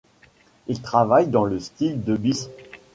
[0.67, 2.49] Il travaille dans le syle de Byss.